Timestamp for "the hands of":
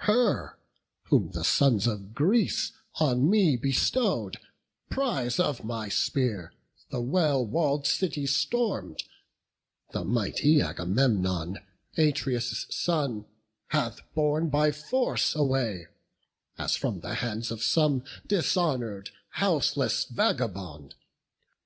17.00-17.62